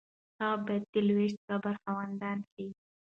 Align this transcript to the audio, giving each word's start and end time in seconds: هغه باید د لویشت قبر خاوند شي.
هغه 0.41 0.57
باید 0.65 0.83
د 0.93 0.95
لویشت 1.07 1.39
قبر 1.49 1.75
خاوند 1.81 2.41
شي. 2.53 2.67